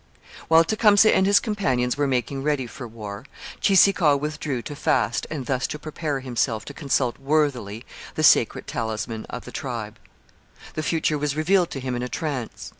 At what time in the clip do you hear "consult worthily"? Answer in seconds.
6.73-7.85